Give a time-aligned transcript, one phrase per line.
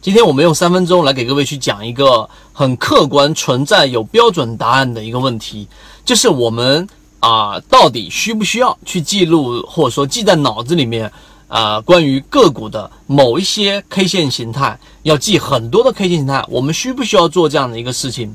[0.00, 5.66] 今天我们用三分钟来给各位去讲一个很客观、存在有标准答案的一个问题，
[6.04, 6.86] 就是我们
[7.18, 11.10] 啊，到底需不需要去记录，或者说记在脑子里面
[11.48, 18.32] 啊，关于个股的某一些 K 线形态，要记很多的 K 线形态，我们需不需要做这样的一个事情？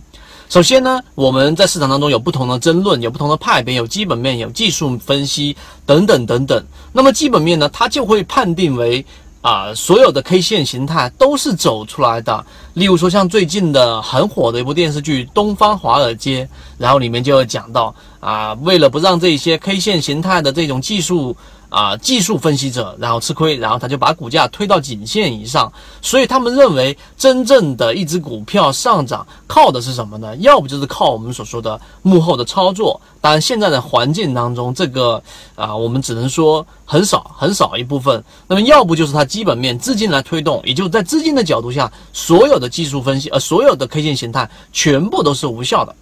[0.49, 5.55] 首先呢，我们在市场当中有不同的争论，有不同的派别，有基本面，有技术分析
[5.85, 6.61] 等等等等。
[6.91, 9.05] 那么基本面呢，它就会判定为。
[9.43, 12.43] 啊，所有的 K 线形态都是走出来的。
[12.73, 16.45] 例如说，像最近的很火的一部电视剧《东方华尔街》，
[16.77, 21.37] 然后里面就有讲到啊，为了不让这些 K 线形态的这种技术。
[21.73, 25.73] 啊，技术分析者然后吃亏，然后他就把股价推到颈线以上，
[26.03, 30.35] 所以他们认为真正的一只股票上涨靠的是什么呢？
[30.35, 35.19] 要不就是靠我们所说的幕后的操作，当然现在的环境当中，这个
[35.55, 38.23] 啊，我们只能说很少很少一部分。
[38.45, 45.95] 那么要不就是它基本面资金来推动，也就是在资金的角度下，所有的技术分析呃，所有的 K 线形态全部都是无效的。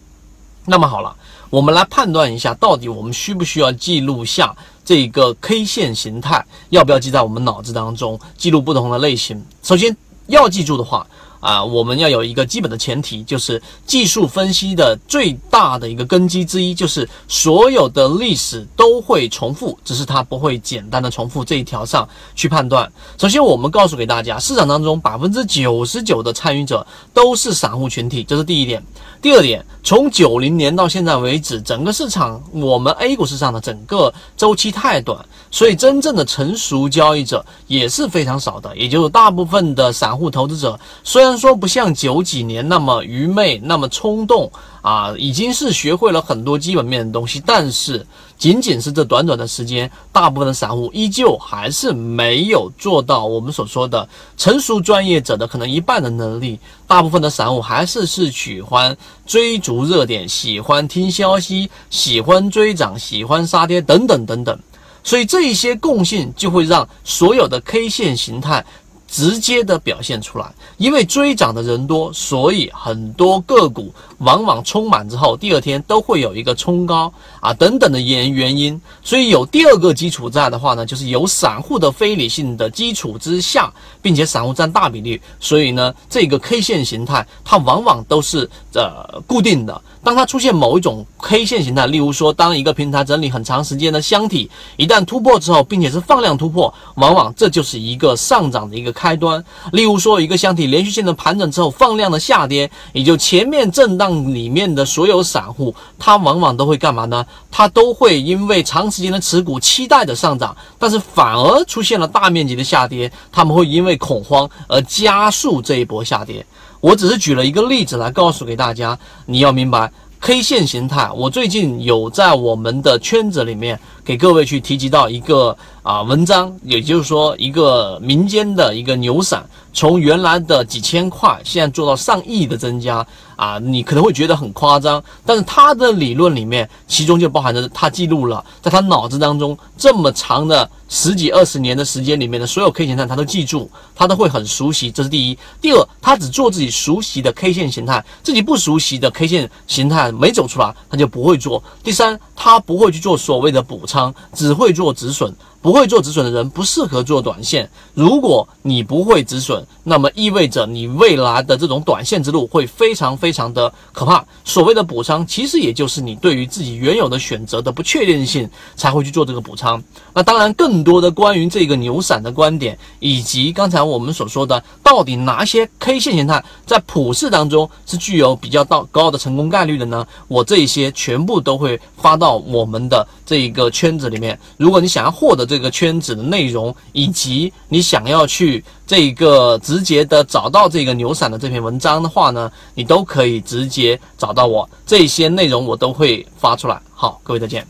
[0.66, 1.16] 那么好了，
[1.50, 4.54] 我们来判断一下，到底我们需不需要记录下？
[4.92, 8.20] 这个 K 线形态要不要记在我们脑子当中？
[8.36, 9.42] 记录不同的类型。
[9.64, 9.96] 首先
[10.28, 11.08] 要记住的话
[11.42, 22.90] 啊，我们要有一个基本的前提，就是技术分析的最大的一个根基之一，就是所有的历史都会重复，只是它不会简单的重复这一条上去判断。
[23.18, 28.82] 首先，我们告诉给大家，市场当中百分之九十九的参与者都是散户群体，这是第一点。
[29.22, 38.76] 第二点，从九零年到现在为止，整个市场我们 A 股市场的整个周期太短，所以真正的成熟交易者也是非常少的。
[38.76, 44.52] 也就是大部分的散户投资者，虽然然说不像九几年那么愚昧、那么冲动
[44.84, 48.06] 啊，已经是学会了很多基本面的东西，但是。
[48.38, 56.60] 仅仅是这短短的时间，大部分的散户依旧还是没有做到我们所说的成熟专业者的可能一半的能力。
[56.88, 64.60] 大部分的散户还是是喜欢追逐热点，喜欢听消息，喜欢追涨，喜欢杀跌等等等等。
[65.04, 68.66] 所以这一些共性就会让所有的 K 线形态。
[69.12, 78.82] 直接的表现出来，因为追涨的人多，所以很多个股往往冲满之后，第二天都会有一个冲高啊等等的原原因。
[79.04, 89.82] 所以有第二个基础在的话呢，就是有散户的非理性的基础之下，并且散户占大比例，所以呢，这个 K 线形态它往往都是呃固定的。
[90.04, 99.44] 当它出现某一种 K 线形态，例如说，当一个平台整理很长时间的箱体一旦突破之后，并且是放量突破，往往这就是一个上涨的一个开端。
[99.72, 107.26] 例如说，一个箱体连续性的盘整之后放量的下跌，也就前面震荡里面的所有散户，他往往都会干嘛呢？
[107.50, 116.46] 他都会因为长时间的持股期待的上涨，但是反而出现了大面积的下跌，他们会因为恐慌而加速这一波下跌。
[116.80, 121.10] 我只是举了一个例子来告诉给大家，你要明白 K 线形态。
[121.16, 129.44] 我最近有在我们的圈子里面给各位去提及到一个啊文章，也就是说一个民间的一个牛散，
[129.74, 133.06] 从原来的几千块，现在做到上亿的增加。
[133.42, 144.92] 啊，你可能会觉得很夸张，但是他的理论里面，其中就包含着他记录了，在他脑子当中这么长的十几二十年的时间里面的所有 K 线形态，他都记住，他都会很熟悉。
[144.92, 145.40] 这是第一。
[145.60, 151.64] 第二，他只做自己熟悉的 K 线形态，自己不熟悉的 K 线形态没走出来，他就不会做。
[151.84, 155.36] 第三，他不会去做所谓的补仓，只会做止损。
[155.62, 157.70] 不会做止损的人不适合做短线。
[157.94, 164.26] 如果你不会止损，那么意味着你未来的这种短线之路会非常非常的可怕。
[164.44, 169.82] 所谓的补仓，其实也就是你对于自己原有的选择的不确定性才会去做这个补仓。
[170.14, 180.08] 那当然，更多的关于这个牛散的观点，以及刚才我们所说的，到底哪些 K 线形态在普市当中是具有比较到高的成功概率的呢？
[180.28, 184.40] 我这些全部都会发到我们的这一个圈子里面。
[184.58, 196.82] 如果你想要获得，这个圈子的内容，以及你想要去这个直接的找到这个牛散的这篇文章的话呢，你都可以直接找到我，这些内容我都会发出来。
[196.94, 197.68] 好，各位再见。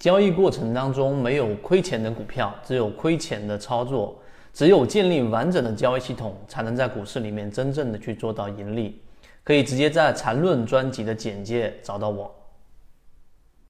[0.00, 4.18] 交易过程当中没有亏钱的股票，只有亏钱的操作。
[4.52, 9.00] 只有建立完整的交易系统，才能在股市里面真正的去做到盈利。
[9.44, 12.34] 可以直接在缠论专辑的简介找到我。